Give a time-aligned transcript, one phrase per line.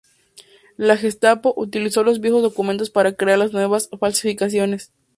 [0.77, 4.91] La Gestapo utilizó los viejos documentos para crear las nuevas falsificaciones.